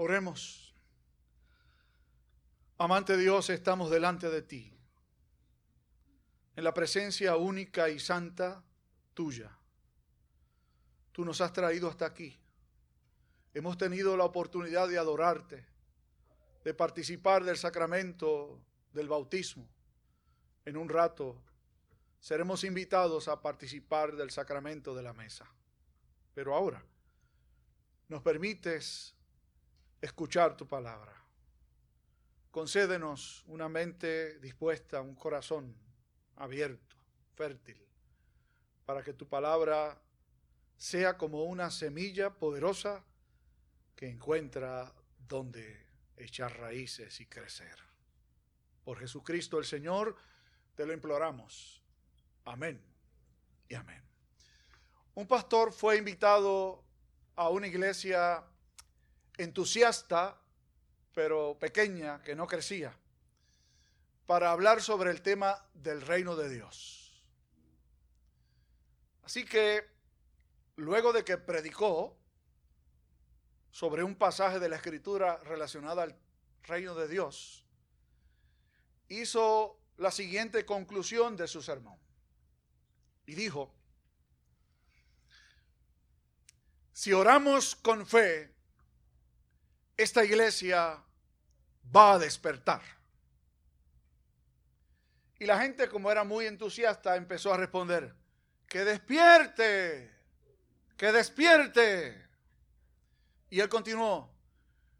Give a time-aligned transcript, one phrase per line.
[0.00, 0.72] Oremos.
[2.78, 4.72] Amante Dios, estamos delante de ti,
[6.54, 8.62] en la presencia única y santa
[9.12, 9.50] tuya.
[11.10, 12.38] Tú nos has traído hasta aquí.
[13.54, 15.66] Hemos tenido la oportunidad de adorarte,
[16.62, 18.62] de participar del sacramento
[18.92, 19.68] del bautismo.
[20.64, 21.42] En un rato
[22.20, 25.52] seremos invitados a participar del sacramento de la mesa.
[26.34, 26.84] Pero ahora
[28.06, 29.17] nos permites
[30.00, 31.14] escuchar tu palabra.
[32.50, 35.76] Concédenos una mente dispuesta, un corazón
[36.36, 36.96] abierto,
[37.34, 37.80] fértil,
[38.84, 40.00] para que tu palabra
[40.76, 43.04] sea como una semilla poderosa
[43.94, 45.86] que encuentra donde
[46.16, 47.76] echar raíces y crecer.
[48.84, 50.16] Por Jesucristo el Señor,
[50.74, 51.82] te lo imploramos.
[52.44, 52.80] Amén
[53.68, 54.02] y amén.
[55.14, 56.84] Un pastor fue invitado
[57.34, 58.44] a una iglesia
[59.38, 60.36] entusiasta,
[61.14, 62.94] pero pequeña, que no crecía,
[64.26, 67.24] para hablar sobre el tema del reino de Dios.
[69.22, 69.86] Así que,
[70.76, 72.16] luego de que predicó
[73.70, 76.16] sobre un pasaje de la escritura relacionada al
[76.64, 77.64] reino de Dios,
[79.08, 81.98] hizo la siguiente conclusión de su sermón.
[83.26, 83.74] Y dijo,
[86.92, 88.57] si oramos con fe,
[89.98, 91.02] esta iglesia
[91.94, 92.80] va a despertar.
[95.40, 98.14] Y la gente, como era muy entusiasta, empezó a responder,
[98.68, 100.10] que despierte,
[100.96, 102.28] que despierte.
[103.50, 104.32] Y él continuó,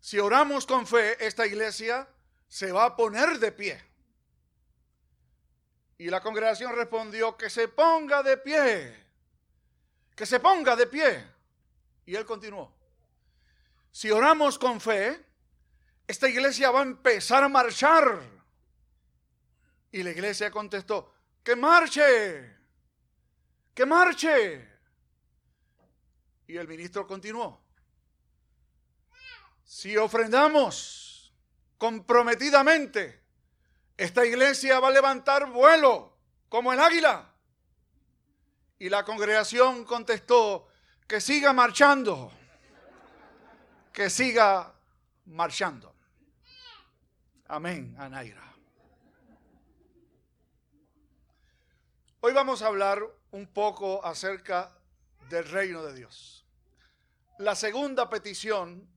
[0.00, 2.08] si oramos con fe, esta iglesia
[2.48, 3.82] se va a poner de pie.
[5.96, 9.06] Y la congregación respondió, que se ponga de pie,
[10.14, 11.24] que se ponga de pie.
[12.06, 12.77] Y él continuó,
[13.98, 15.26] si oramos con fe,
[16.06, 18.22] esta iglesia va a empezar a marchar.
[19.90, 22.58] Y la iglesia contestó, que marche,
[23.74, 24.68] que marche.
[26.46, 27.60] Y el ministro continuó,
[29.64, 31.34] si ofrendamos
[31.76, 33.24] comprometidamente,
[33.96, 36.16] esta iglesia va a levantar vuelo
[36.48, 37.34] como el águila.
[38.78, 40.68] Y la congregación contestó,
[41.08, 42.37] que siga marchando
[43.98, 44.72] que siga
[45.26, 45.92] marchando.
[47.48, 48.54] Amén, Anaira.
[52.20, 54.70] Hoy vamos a hablar un poco acerca
[55.28, 56.46] del reino de Dios.
[57.38, 58.88] La segunda petición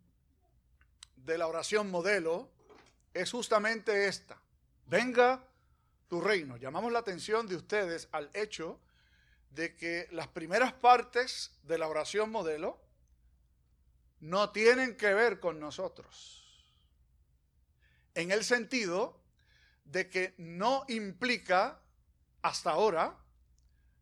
[1.16, 2.52] de la oración modelo
[3.12, 4.40] es justamente esta.
[4.86, 5.44] Venga
[6.10, 6.58] tu reino.
[6.58, 8.80] Llamamos la atención de ustedes al hecho
[9.50, 12.91] de que las primeras partes de la oración modelo
[14.22, 16.64] no tienen que ver con nosotros.
[18.14, 19.20] En el sentido
[19.84, 21.82] de que no implica
[22.42, 23.18] hasta ahora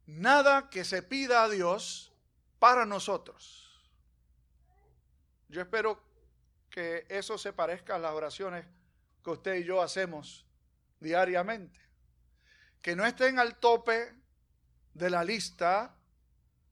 [0.06, 2.12] nada que se pida a Dios
[2.60, 3.66] para nosotros.
[5.48, 6.04] Yo espero
[6.70, 8.66] que eso se parezca a las oraciones
[9.24, 10.46] que usted y yo hacemos
[11.00, 11.80] diariamente.
[12.82, 14.14] Que no estén al tope
[14.94, 15.96] de la lista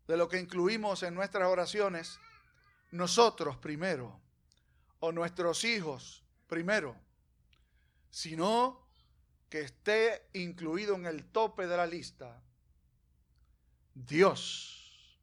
[0.05, 2.19] de lo que incluimos en nuestras oraciones
[2.91, 4.19] nosotros primero
[4.99, 6.95] o nuestros hijos primero,
[8.09, 8.87] sino
[9.49, 12.41] que esté incluido en el tope de la lista
[13.93, 15.17] Dios,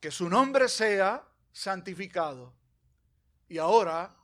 [0.00, 2.52] que su nombre sea santificado
[3.48, 4.14] y ahora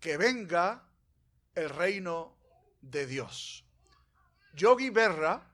[0.00, 0.84] que venga
[1.54, 2.36] el reino
[2.80, 3.64] de Dios.
[4.54, 5.48] Yogi Berra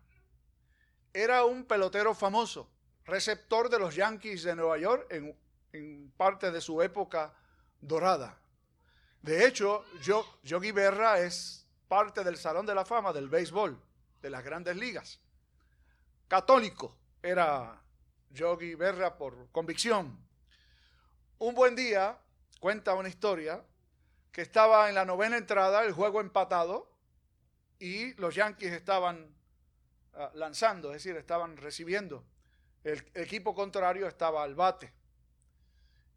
[1.12, 2.70] era un pelotero famoso,
[3.04, 5.36] receptor de los Yankees de Nueva York en
[6.16, 7.32] parte de su época
[7.80, 8.38] dorada.
[9.22, 9.84] De hecho,
[10.42, 13.80] Yogi Berra es parte del Salón de la Fama del béisbol,
[14.20, 15.20] de las grandes ligas.
[16.28, 17.82] Católico era
[18.30, 20.18] Yogi Berra por convicción.
[21.38, 22.18] Un buen día,
[22.60, 23.64] cuenta una historia,
[24.32, 26.92] que estaba en la novena entrada, el juego empatado,
[27.78, 29.34] y los Yankees estaban
[30.14, 32.24] ah, lanzando, es decir, estaban recibiendo.
[32.84, 34.92] El equipo contrario estaba al bate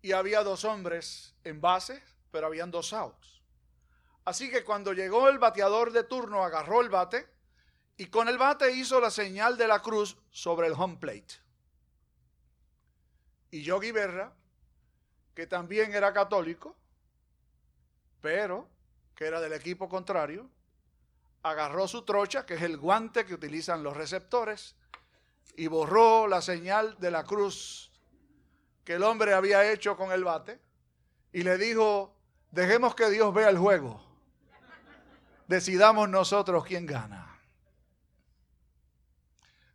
[0.01, 2.01] y había dos hombres en base,
[2.31, 3.41] pero habían dos outs.
[4.25, 7.27] Así que cuando llegó el bateador de turno, agarró el bate
[7.97, 11.35] y con el bate hizo la señal de la cruz sobre el home plate.
[13.51, 14.33] Y Yogi Berra,
[15.35, 16.75] que también era católico,
[18.21, 18.69] pero
[19.15, 20.49] que era del equipo contrario,
[21.43, 24.75] agarró su trocha, que es el guante que utilizan los receptores,
[25.55, 27.90] y borró la señal de la cruz
[28.83, 30.59] que el hombre había hecho con el bate
[31.31, 32.15] y le dijo,
[32.51, 34.03] dejemos que Dios vea el juego.
[35.47, 37.39] Decidamos nosotros quién gana.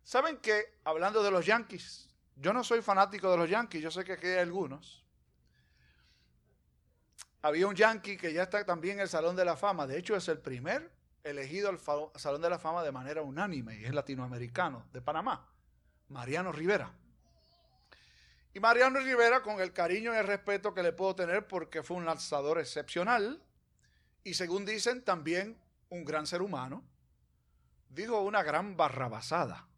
[0.02, 4.04] ¿Saben que, hablando de los Yankees, yo no soy fanático de los Yankees, yo sé
[4.04, 5.04] que aquí hay algunos.
[7.42, 10.16] Había un Yankee que ya está también en el Salón de la Fama, de hecho
[10.16, 10.90] es el primer
[11.24, 11.80] elegido al
[12.18, 15.48] Salón de la Fama de manera unánime y es latinoamericano, de Panamá,
[16.08, 16.92] Mariano Rivera.
[18.56, 21.98] Y Mariano Rivera, con el cariño y el respeto que le puedo tener porque fue
[21.98, 23.42] un lanzador excepcional
[24.24, 25.60] y según dicen también
[25.90, 26.82] un gran ser humano,
[27.90, 29.68] dijo una gran barrabasada.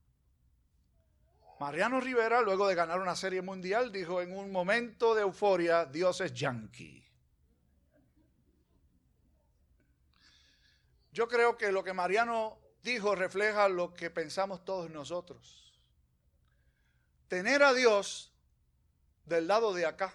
[1.58, 6.20] Mariano Rivera, luego de ganar una serie mundial, dijo en un momento de euforia, Dios
[6.20, 7.04] es yankee.
[11.10, 15.76] Yo creo que lo que Mariano dijo refleja lo que pensamos todos nosotros.
[17.26, 18.32] Tener a Dios
[19.28, 20.12] del lado de acá.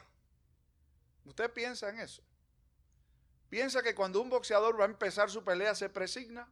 [1.25, 2.24] ¿Usted piensa en eso?
[3.50, 6.50] Piensa que cuando un boxeador va a empezar su pelea se presigna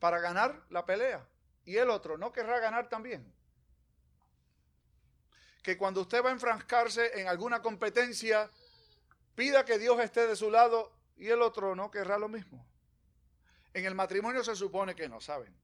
[0.00, 1.26] para ganar la pelea
[1.64, 3.32] y el otro no querrá ganar también.
[5.62, 8.50] Que cuando usted va a enfrascarse en alguna competencia,
[9.34, 12.66] pida que Dios esté de su lado y el otro no querrá lo mismo.
[13.74, 15.54] En el matrimonio se supone que no, ¿saben?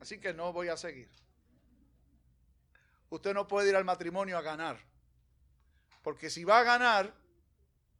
[0.00, 1.10] Así que no voy a seguir.
[3.10, 4.78] Usted no puede ir al matrimonio a ganar.
[6.02, 7.14] Porque si va a ganar,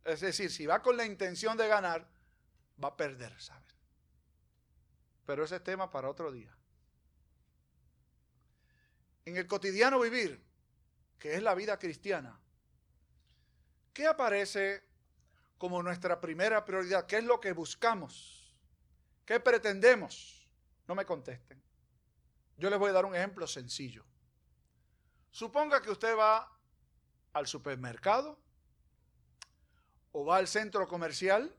[0.05, 2.09] es decir, si va con la intención de ganar,
[2.83, 3.65] va a perder, ¿saben?
[5.27, 6.55] Pero ese es tema para otro día.
[9.25, 10.43] En el cotidiano vivir,
[11.19, 12.41] que es la vida cristiana,
[13.93, 14.83] ¿qué aparece
[15.59, 17.07] como nuestra primera prioridad?
[17.07, 18.57] ¿Qué es lo que buscamos?
[19.27, 20.49] ¿Qué pretendemos?
[20.87, 21.63] No me contesten.
[22.57, 24.05] Yo les voy a dar un ejemplo sencillo.
[25.31, 26.58] Suponga que usted va
[27.39, 28.39] al supermercado
[30.13, 31.55] o va al centro comercial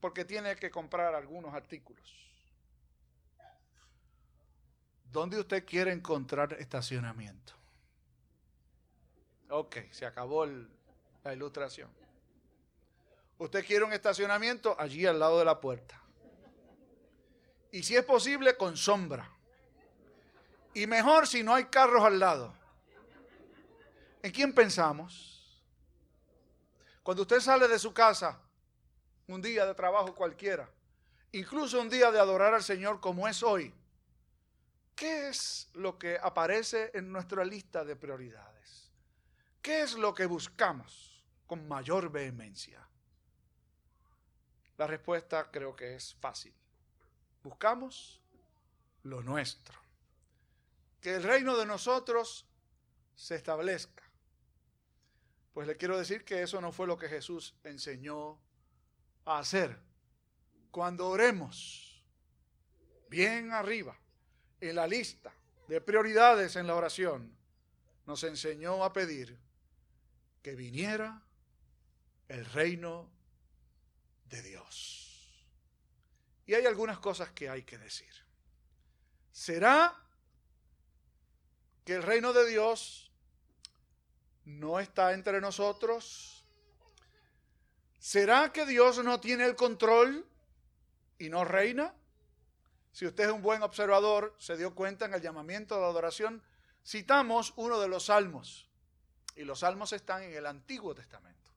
[0.00, 2.24] porque tiene que comprar algunos artículos.
[5.10, 7.54] ¿Dónde usted quiere encontrar estacionamiento?
[9.48, 11.90] Ok, se acabó la ilustración.
[13.38, 16.00] Usted quiere un estacionamiento allí al lado de la puerta.
[17.70, 19.30] Y si es posible, con sombra.
[20.74, 22.54] Y mejor si no hay carros al lado.
[24.24, 25.62] ¿En quién pensamos?
[27.02, 28.40] Cuando usted sale de su casa,
[29.26, 30.66] un día de trabajo cualquiera,
[31.32, 33.74] incluso un día de adorar al Señor como es hoy,
[34.96, 38.90] ¿qué es lo que aparece en nuestra lista de prioridades?
[39.60, 42.80] ¿Qué es lo que buscamos con mayor vehemencia?
[44.78, 46.54] La respuesta creo que es fácil.
[47.42, 48.22] Buscamos
[49.02, 49.78] lo nuestro.
[51.02, 52.46] Que el reino de nosotros
[53.14, 54.03] se establezca
[55.54, 58.40] pues le quiero decir que eso no fue lo que Jesús enseñó
[59.24, 59.78] a hacer.
[60.72, 62.04] Cuando oremos,
[63.08, 63.96] bien arriba,
[64.60, 65.32] en la lista
[65.68, 67.32] de prioridades en la oración,
[68.04, 69.38] nos enseñó a pedir
[70.42, 71.22] que viniera
[72.26, 73.08] el reino
[74.26, 75.46] de Dios.
[76.46, 78.12] Y hay algunas cosas que hay que decir.
[79.30, 79.96] ¿Será
[81.84, 83.03] que el reino de Dios
[84.44, 86.44] no está entre nosotros?
[87.98, 90.26] ¿Será que Dios no tiene el control
[91.18, 91.94] y no reina?
[92.92, 96.42] Si usted es un buen observador, se dio cuenta en el llamamiento de la adoración,
[96.84, 98.68] citamos uno de los salmos.
[99.34, 101.50] Y los salmos están en el Antiguo Testamento.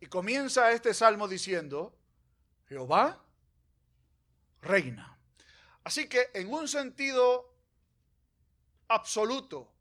[0.00, 1.96] Y comienza este salmo diciendo,
[2.68, 3.22] Jehová
[4.62, 5.18] reina.
[5.84, 7.54] Así que en un sentido
[8.88, 9.72] absoluto,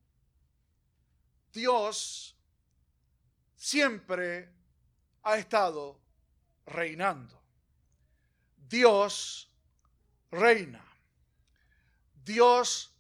[1.52, 2.36] Dios
[3.56, 4.50] siempre
[5.24, 6.00] ha estado
[6.66, 7.42] reinando.
[8.56, 9.52] Dios
[10.32, 10.86] reina.
[12.24, 12.94] Dios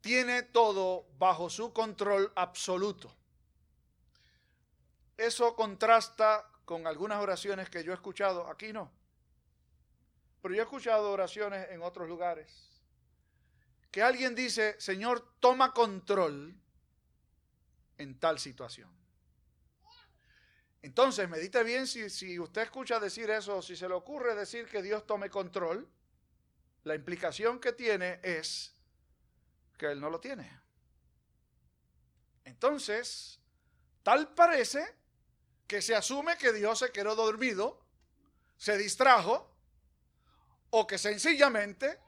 [0.00, 3.14] tiene todo bajo su control absoluto.
[5.16, 8.48] Eso contrasta con algunas oraciones que yo he escuchado.
[8.48, 8.90] Aquí no.
[10.42, 12.82] Pero yo he escuchado oraciones en otros lugares.
[13.90, 16.54] Que alguien dice, Señor, toma control
[17.98, 18.90] en tal situación.
[20.80, 24.80] Entonces, medite bien si, si usted escucha decir eso, si se le ocurre decir que
[24.80, 25.88] Dios tome control,
[26.84, 28.72] la implicación que tiene es
[29.76, 30.60] que Él no lo tiene.
[32.44, 33.40] Entonces,
[34.02, 34.96] tal parece
[35.66, 37.84] que se asume que Dios se quedó dormido,
[38.56, 39.54] se distrajo,
[40.70, 41.98] o que sencillamente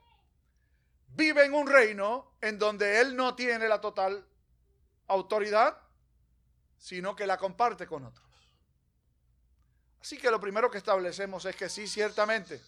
[1.09, 4.25] vive en un reino en donde Él no tiene la total
[5.11, 5.77] autoridad,
[6.77, 8.27] sino que la comparte con otros.
[10.01, 12.61] Así que lo primero que establecemos es que sí, ciertamente,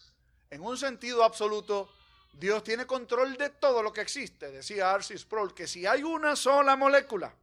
[0.51, 1.91] en un sentido absoluto,
[2.33, 4.51] Dios tiene control de todo lo que existe.
[4.51, 7.33] Decía Arcis Sproul que si hay una sola molécula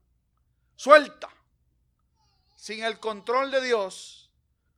[0.77, 1.29] suelta,
[2.57, 4.31] sin el control de Dios,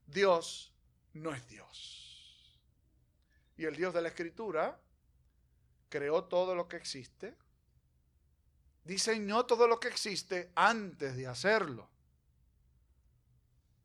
[0.07, 0.73] Dios
[1.13, 2.59] no es Dios.
[3.57, 4.79] Y el Dios de la Escritura
[5.89, 7.37] creó todo lo que existe,
[8.85, 11.89] diseñó todo lo que existe antes de hacerlo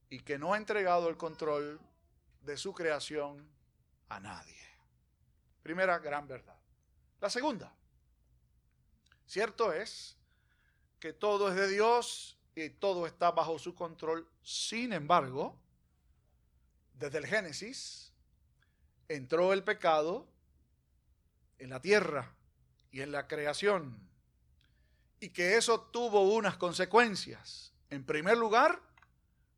[0.10, 1.80] y que no ha entregado el control
[2.42, 3.48] de su creación
[4.10, 4.58] a nadie.
[5.62, 6.58] Primera gran verdad.
[7.20, 7.74] La segunda,
[9.26, 10.18] cierto es
[11.00, 14.28] que todo es de Dios y todo está bajo su control.
[14.42, 15.60] Sin embargo,
[16.94, 18.14] desde el Génesis
[19.08, 20.28] entró el pecado
[21.60, 22.34] en la tierra
[22.92, 24.07] y en la creación
[25.20, 27.74] y que eso tuvo unas consecuencias.
[27.90, 28.82] En primer lugar,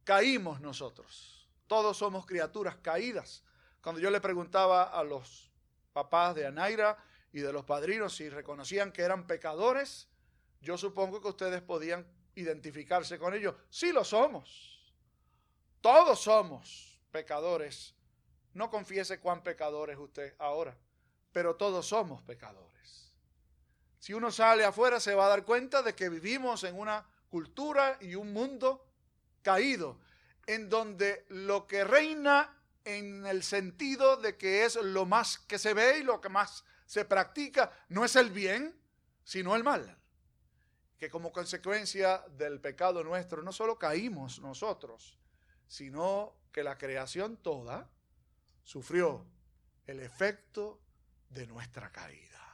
[0.03, 1.47] caímos nosotros.
[1.67, 3.43] Todos somos criaturas caídas.
[3.81, 5.51] Cuando yo le preguntaba a los
[5.93, 6.97] papás de Anaira
[7.31, 10.07] y de los padrinos si reconocían que eran pecadores,
[10.61, 13.55] yo supongo que ustedes podían identificarse con ellos.
[13.69, 14.93] Sí lo somos.
[15.81, 17.95] Todos somos pecadores.
[18.53, 20.77] No confiese cuán pecador es usted ahora,
[21.31, 23.08] pero todos somos pecadores.
[23.99, 27.97] Si uno sale afuera se va a dar cuenta de que vivimos en una cultura
[27.99, 28.87] y un mundo
[29.41, 29.99] caído,
[30.47, 35.73] en donde lo que reina en el sentido de que es lo más que se
[35.73, 38.75] ve y lo que más se practica, no es el bien,
[39.23, 39.95] sino el mal.
[40.97, 45.19] Que como consecuencia del pecado nuestro, no solo caímos nosotros,
[45.67, 47.87] sino que la creación toda
[48.63, 49.25] sufrió
[49.85, 50.79] el efecto
[51.29, 52.48] de nuestra caída.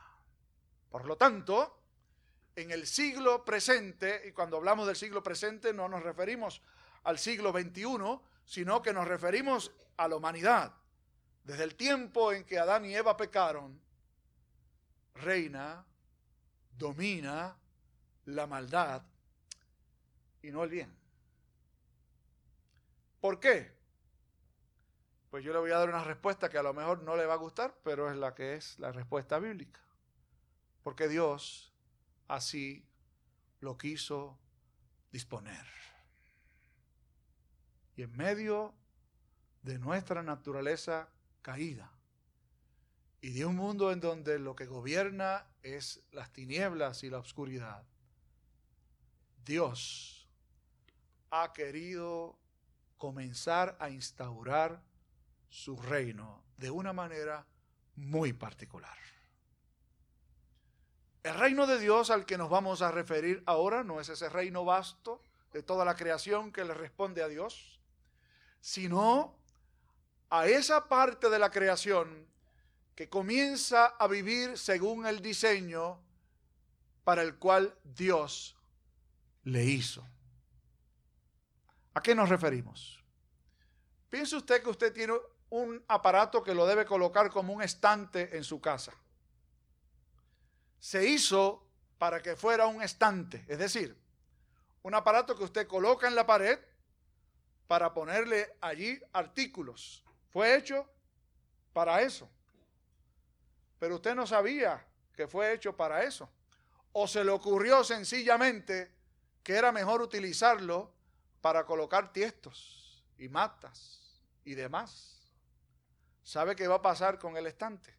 [0.95, 1.77] Por lo tanto,
[2.55, 6.61] en el siglo presente, y cuando hablamos del siglo presente no nos referimos
[7.03, 10.73] al siglo XXI, sino que nos referimos a la humanidad.
[11.43, 13.77] Desde el tiempo en que Adán y Eva pecaron,
[15.15, 15.85] reina,
[16.77, 17.57] domina
[18.23, 19.03] la maldad
[20.43, 20.97] y no el bien.
[23.19, 23.75] ¿Por qué?
[25.29, 27.33] Pues yo le voy a dar una respuesta que a lo mejor no le va
[27.33, 29.84] a gustar, pero es la que es la respuesta bíblica.
[30.85, 31.73] Porque Dios
[32.27, 32.85] así
[33.59, 34.37] lo quiso
[35.11, 35.65] disponer.
[37.95, 38.75] Y en medio
[39.63, 41.09] de nuestra naturaleza
[41.41, 41.91] caída
[43.19, 47.83] y de un mundo en donde lo que gobierna es las tinieblas y la oscuridad,
[49.43, 50.29] Dios
[51.31, 52.37] ha querido
[52.99, 54.83] comenzar a instaurar
[55.49, 57.47] su reino de una manera
[57.95, 59.14] muy particular.
[61.25, 64.63] El reino de Dios al que nos vamos a referir ahora no es ese reino
[64.63, 67.79] vasto de toda la creación que le responde a Dios,
[68.61, 69.35] sino
[70.29, 72.27] a esa parte de la creación
[72.93, 75.99] que comienza a vivir según el diseño
[77.03, 78.55] para el cual Dios
[79.45, 80.07] le hizo.
[81.95, 83.03] ¿A qué nos referimos?
[84.11, 85.13] Piense usted que usted tiene
[85.49, 88.93] un aparato que lo debe colocar como un estante en su casa
[90.79, 91.65] se hizo
[91.97, 93.97] para que fuera un estante, es decir,
[94.83, 96.59] un aparato que usted coloca en la pared
[97.67, 100.03] para ponerle allí artículos.
[100.29, 100.87] Fue hecho
[101.73, 102.29] para eso.
[103.79, 106.29] Pero usted no sabía que fue hecho para eso.
[106.93, 108.93] O se le ocurrió sencillamente
[109.43, 110.93] que era mejor utilizarlo
[111.41, 115.31] para colocar tiestos y matas y demás.
[116.23, 117.93] ¿Sabe qué va a pasar con el estante?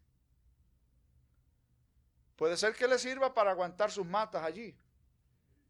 [2.37, 4.77] Puede ser que le sirva para aguantar sus matas allí,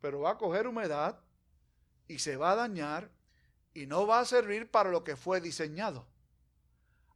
[0.01, 1.17] pero va a coger humedad
[2.07, 3.09] y se va a dañar
[3.73, 6.05] y no va a servir para lo que fue diseñado.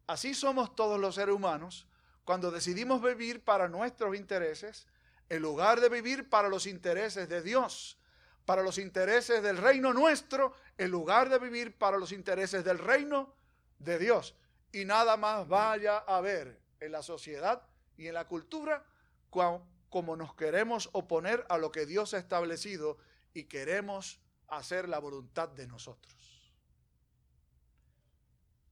[0.08, 1.86] Así somos todos los seres humanos
[2.24, 4.88] cuando decidimos vivir para nuestros intereses
[5.28, 7.98] en lugar de vivir para los intereses de Dios,
[8.46, 13.34] para los intereses del reino nuestro, en lugar de vivir para los intereses del reino
[13.80, 14.36] de Dios.
[14.72, 17.62] Y nada más vaya a haber en la sociedad
[17.98, 18.86] y en la cultura
[19.32, 22.98] como nos queremos oponer a lo que Dios ha establecido
[23.34, 26.52] y queremos hacer la voluntad de nosotros.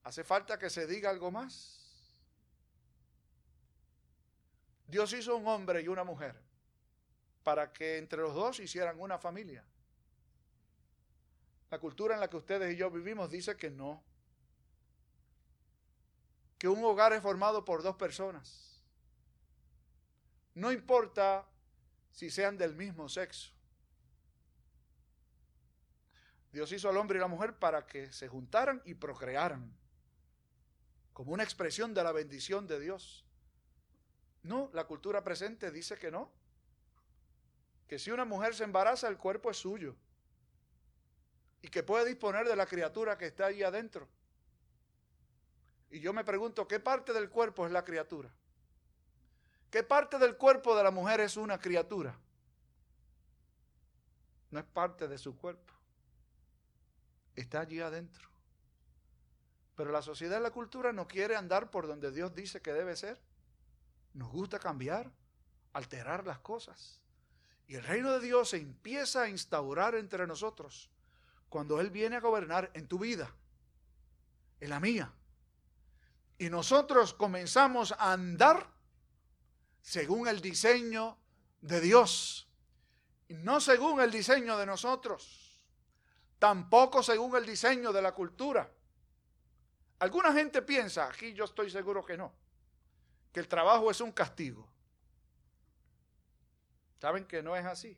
[0.03, 1.77] ¿Hace falta que se diga algo más?
[4.87, 6.35] Dios hizo un hombre y una mujer
[7.43, 9.63] para que entre los dos hicieran una familia.
[11.69, 14.03] La cultura en la que ustedes y yo vivimos dice que no,
[16.57, 18.68] que un hogar es formado por dos personas
[20.59, 21.47] no importa
[22.11, 23.51] si sean del mismo sexo.
[26.51, 29.71] Dios hizo al hombre y la mujer para que se juntaran y procrearan,
[31.13, 33.25] como una expresión de la bendición de Dios.
[34.43, 36.31] No, la cultura presente dice que no,
[37.87, 39.95] que si una mujer se embaraza el cuerpo es suyo
[41.61, 44.07] y que puede disponer de la criatura que está ahí adentro.
[45.91, 48.31] Y yo me pregunto, ¿qué parte del cuerpo es la criatura?
[49.69, 52.17] ¿Qué parte del cuerpo de la mujer es una criatura?
[54.51, 55.73] No es parte de su cuerpo.
[57.35, 58.27] Está allí adentro.
[59.75, 62.95] Pero la sociedad y la cultura no quiere andar por donde Dios dice que debe
[62.95, 63.21] ser.
[64.13, 65.11] Nos gusta cambiar,
[65.73, 66.99] alterar las cosas.
[67.67, 70.89] Y el reino de Dios se empieza a instaurar entre nosotros
[71.47, 73.33] cuando Él viene a gobernar en tu vida,
[74.59, 75.13] en la mía.
[76.39, 78.78] Y nosotros comenzamos a andar
[79.89, 81.17] según el diseño
[81.61, 82.47] de Dios,
[83.29, 85.65] no según el diseño de nosotros,
[86.37, 88.71] tampoco según el diseño de la cultura.
[89.97, 92.31] Alguna gente piensa, aquí yo estoy seguro que no,
[93.33, 94.69] que el trabajo es un castigo.
[97.01, 97.97] ¿Saben que no es así?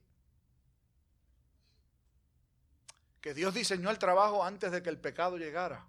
[3.20, 5.86] Que Dios diseñó el trabajo antes de que el pecado llegara.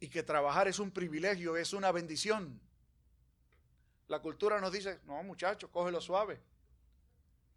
[0.00, 2.58] Y que trabajar es un privilegio, es una bendición.
[4.08, 6.40] La cultura nos dice, no muchachos, cógelo suave.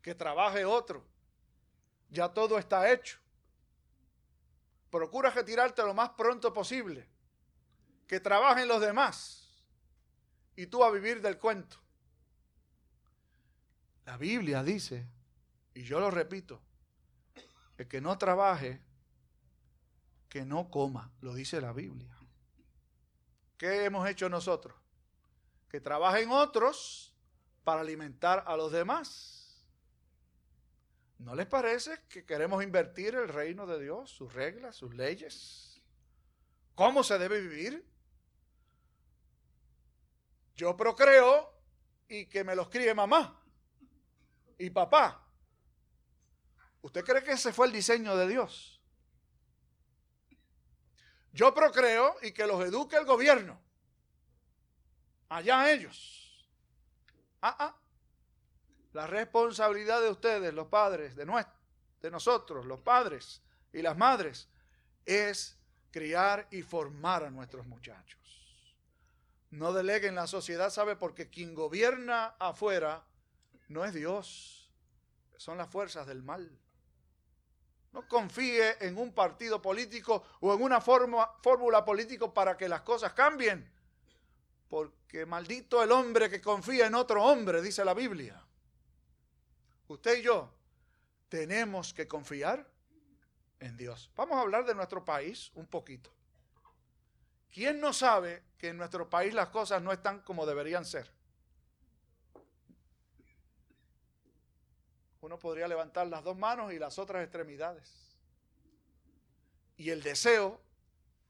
[0.01, 1.05] Que trabaje otro.
[2.09, 3.19] Ya todo está hecho.
[4.89, 7.07] Procura retirarte lo más pronto posible.
[8.07, 9.47] Que trabajen los demás
[10.57, 11.77] y tú a vivir del cuento.
[14.05, 15.07] La Biblia dice,
[15.73, 16.61] y yo lo repito,
[17.77, 18.81] el que no trabaje,
[20.27, 22.17] que no coma, lo dice la Biblia.
[23.57, 24.75] ¿Qué hemos hecho nosotros?
[25.69, 27.13] Que trabajen otros
[27.63, 29.37] para alimentar a los demás.
[31.19, 35.81] ¿No les parece que queremos invertir el reino de Dios, sus reglas, sus leyes?
[36.75, 37.85] ¿Cómo se debe vivir?
[40.55, 41.53] Yo procreo
[42.07, 43.43] y que me los críe mamá
[44.57, 45.23] y papá.
[46.81, 48.81] ¿Usted cree que ese fue el diseño de Dios?
[51.33, 53.59] Yo procreo y que los eduque el gobierno.
[55.29, 56.47] Allá ellos.
[57.41, 57.75] Ah, ah.
[58.93, 61.45] La responsabilidad de ustedes, los padres, de,
[62.01, 63.41] de nosotros, los padres
[63.73, 64.49] y las madres,
[65.05, 65.57] es
[65.91, 68.17] criar y formar a nuestros muchachos.
[69.49, 70.95] No deleguen la sociedad, ¿sabe?
[70.95, 73.05] Porque quien gobierna afuera
[73.67, 74.69] no es Dios,
[75.37, 76.49] son las fuerzas del mal.
[77.93, 83.13] No confíe en un partido político o en una fórmula política para que las cosas
[83.13, 83.71] cambien.
[84.69, 88.43] Porque maldito el hombre que confía en otro hombre, dice la Biblia.
[89.87, 90.53] Usted y yo
[91.29, 92.67] tenemos que confiar
[93.59, 94.11] en Dios.
[94.15, 96.11] Vamos a hablar de nuestro país un poquito.
[97.53, 101.11] ¿Quién no sabe que en nuestro país las cosas no están como deberían ser?
[105.21, 108.15] Uno podría levantar las dos manos y las otras extremidades.
[109.77, 110.61] Y el deseo,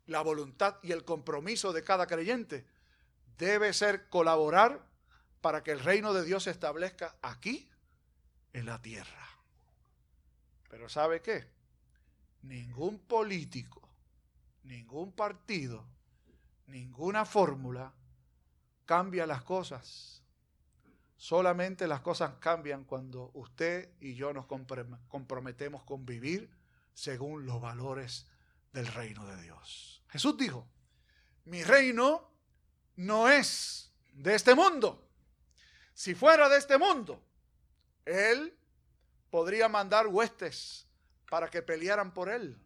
[0.07, 2.65] la voluntad y el compromiso de cada creyente
[3.37, 4.85] debe ser colaborar
[5.41, 7.69] para que el reino de Dios se establezca aquí,
[8.53, 9.27] en la tierra.
[10.69, 11.47] Pero ¿sabe qué?
[12.41, 13.87] Ningún político,
[14.63, 15.85] ningún partido
[16.67, 17.93] ninguna fórmula
[18.85, 20.21] cambia las cosas.
[21.15, 26.51] Solamente las cosas cambian cuando usted y yo nos comprometemos con vivir
[26.93, 28.27] según los valores
[28.71, 30.03] del reino de Dios.
[30.09, 30.67] Jesús dijo,
[31.45, 32.29] mi reino
[32.97, 35.09] no es de este mundo.
[35.93, 37.23] Si fuera de este mundo,
[38.05, 38.53] Él
[39.29, 40.85] podría mandar huestes
[41.29, 42.61] para que pelearan por Él.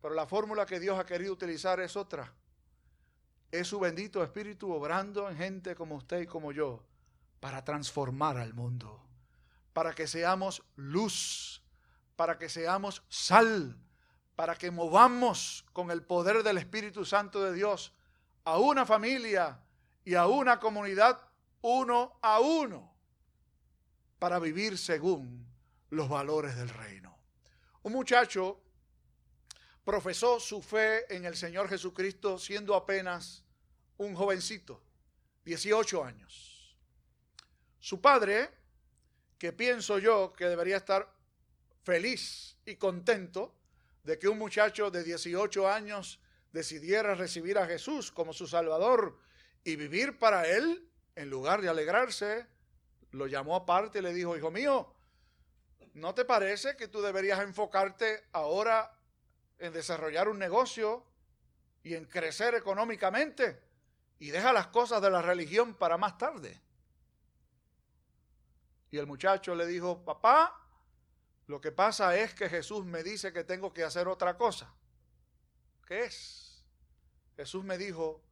[0.00, 2.34] Pero la fórmula que Dios ha querido utilizar es otra
[3.52, 6.82] es su bendito Espíritu obrando en gente como usted y como yo
[7.38, 9.04] para transformar al mundo,
[9.74, 11.62] para que seamos luz,
[12.16, 13.76] para que seamos sal,
[14.36, 17.92] para que movamos con el poder del Espíritu Santo de Dios
[18.44, 19.58] a una familia
[20.04, 21.20] y a una comunidad
[21.62, 22.92] uno a uno,
[24.18, 25.46] para vivir según
[25.90, 27.16] los valores del reino.
[27.82, 28.60] Un muchacho
[29.84, 33.44] profesó su fe en el Señor Jesucristo siendo apenas
[33.98, 34.82] un jovencito,
[35.44, 36.76] 18 años.
[37.78, 38.50] Su padre,
[39.38, 41.12] que pienso yo que debería estar
[41.82, 43.54] feliz y contento
[44.04, 46.20] de que un muchacho de 18 años
[46.52, 49.18] decidiera recibir a Jesús como su Salvador
[49.64, 52.46] y vivir para Él, en lugar de alegrarse,
[53.10, 54.94] lo llamó aparte y le dijo, hijo mío,
[55.94, 58.98] ¿No te parece que tú deberías enfocarte ahora
[59.58, 61.06] en desarrollar un negocio
[61.82, 63.62] y en crecer económicamente?
[64.18, 66.60] Y deja las cosas de la religión para más tarde.
[68.90, 70.58] Y el muchacho le dijo, papá,
[71.46, 74.72] lo que pasa es que Jesús me dice que tengo que hacer otra cosa.
[75.86, 76.41] ¿Qué es?
[77.36, 78.22] Jesús me dijo,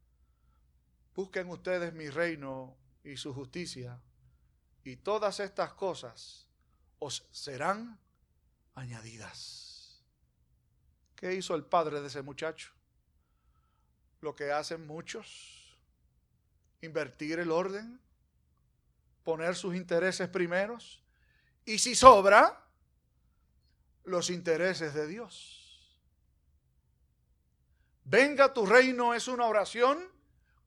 [1.14, 4.00] busquen ustedes mi reino y su justicia,
[4.84, 6.46] y todas estas cosas
[6.98, 7.98] os serán
[8.74, 10.02] añadidas.
[11.16, 12.72] ¿Qué hizo el padre de ese muchacho?
[14.20, 15.78] Lo que hacen muchos,
[16.80, 18.00] invertir el orden,
[19.24, 21.02] poner sus intereses primeros,
[21.64, 22.66] y si sobra,
[24.04, 25.59] los intereses de Dios.
[28.10, 29.96] Venga tu reino es una oración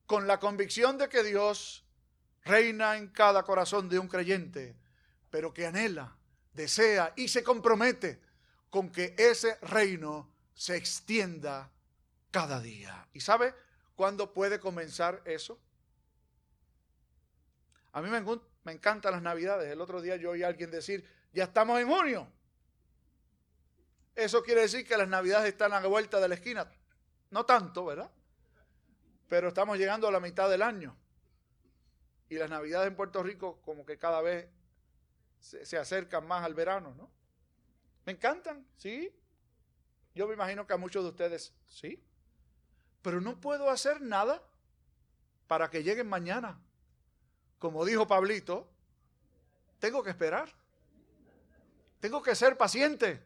[0.05, 1.83] con la convicción de que Dios
[2.45, 4.77] reina en cada corazón de un creyente,
[5.29, 6.15] pero que anhela,
[6.53, 8.21] desea y se compromete
[8.69, 11.69] con que ese reino se extienda
[12.31, 13.09] cada día.
[13.11, 13.53] ¿Y sabe
[13.93, 15.59] cuándo puede comenzar eso?
[17.91, 19.69] A mí me, me encantan las navidades.
[19.69, 22.25] El otro día yo oí a alguien decir, ya estamos en junio.
[24.15, 26.71] Eso quiere decir que las navidades están a la vuelta de la esquina.
[27.33, 28.11] No tanto, ¿verdad?
[29.27, 30.95] Pero estamos llegando a la mitad del año.
[32.29, 34.47] Y las navidades en Puerto Rico como que cada vez
[35.39, 37.09] se, acercan más al verano, ¿no?
[38.05, 39.11] Me encantan, sí.
[40.13, 42.01] Yo me imagino que a muchos de ustedes sí.
[43.01, 44.41] Pero no puedo hacer nada
[45.47, 46.61] para que lleguen mañana.
[47.57, 48.69] Como dijo Pablito,
[49.79, 50.53] tengo que esperar.
[51.99, 53.21] Tengo que ser paciente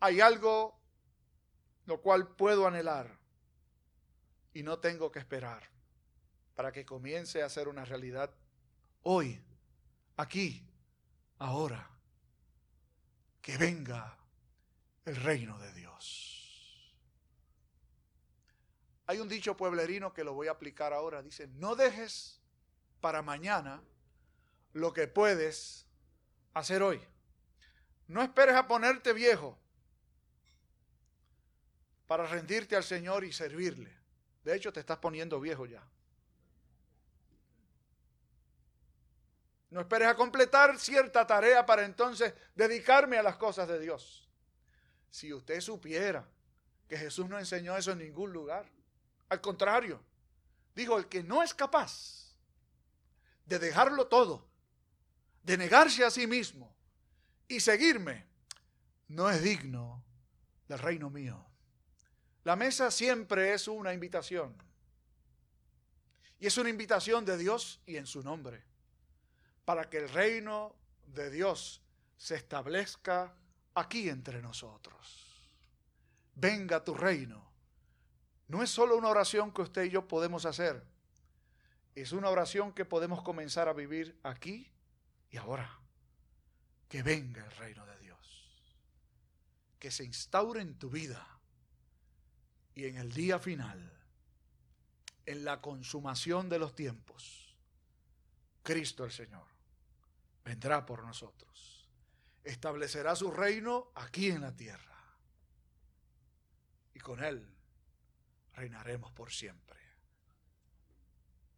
[0.00, 0.79] hay algo
[1.90, 3.18] lo cual puedo anhelar
[4.54, 5.68] y no tengo que esperar
[6.54, 8.30] para que comience a ser una realidad
[9.02, 9.42] hoy,
[10.16, 10.64] aquí,
[11.40, 11.90] ahora.
[13.42, 14.16] Que venga
[15.04, 16.94] el reino de Dios.
[19.06, 21.24] Hay un dicho pueblerino que lo voy a aplicar ahora.
[21.24, 22.40] Dice, no dejes
[23.00, 23.82] para mañana
[24.74, 25.88] lo que puedes
[26.54, 27.00] hacer hoy.
[28.06, 29.58] No esperes a ponerte viejo
[32.10, 33.96] para rendirte al Señor y servirle.
[34.42, 35.80] De hecho, te estás poniendo viejo ya.
[39.70, 44.28] No esperes a completar cierta tarea para entonces dedicarme a las cosas de Dios.
[45.08, 46.26] Si usted supiera
[46.88, 48.66] que Jesús no enseñó eso en ningún lugar.
[49.28, 50.02] Al contrario,
[50.74, 52.34] dijo, el que no es capaz
[53.46, 54.48] de dejarlo todo,
[55.44, 56.74] de negarse a sí mismo
[57.46, 58.26] y seguirme,
[59.06, 60.02] no es digno
[60.66, 61.49] del reino mío.
[62.44, 64.54] La mesa siempre es una invitación.
[66.38, 68.64] Y es una invitación de Dios y en su nombre.
[69.64, 70.74] Para que el reino
[71.06, 71.82] de Dios
[72.16, 73.34] se establezca
[73.74, 75.50] aquí entre nosotros.
[76.34, 77.50] Venga tu reino.
[78.48, 80.82] No es solo una oración que usted y yo podemos hacer.
[81.94, 84.72] Es una oración que podemos comenzar a vivir aquí
[85.30, 85.78] y ahora.
[86.88, 88.64] Que venga el reino de Dios.
[89.78, 91.39] Que se instaure en tu vida
[92.74, 93.92] y en el día final,
[95.26, 97.54] en la consumación de los tiempos,
[98.62, 99.46] Cristo el Señor
[100.44, 101.88] vendrá por nosotros.
[102.42, 104.98] Establecerá su reino aquí en la tierra.
[106.94, 107.46] Y con Él
[108.54, 109.78] reinaremos por siempre.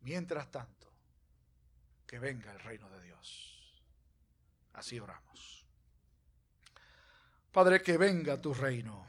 [0.01, 0.93] Mientras tanto,
[2.07, 3.83] que venga el reino de Dios.
[4.75, 5.65] Así oramos.
[7.53, 9.07] Padre, que venga tu reino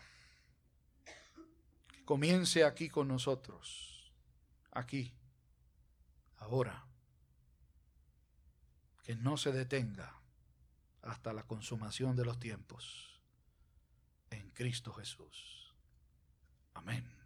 [2.05, 4.11] comience aquí con nosotros,
[4.71, 5.13] aquí,
[6.37, 6.85] ahora,
[9.03, 10.21] que no se detenga
[11.01, 13.19] hasta la consumación de los tiempos,
[14.29, 15.75] en Cristo Jesús.
[16.73, 17.22] Amén.